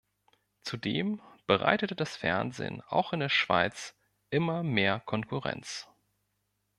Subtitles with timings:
[0.63, 3.93] Zudem bereitete das Fernsehen auch in der Schweiz
[4.31, 5.87] immer mehr Konkurrenz.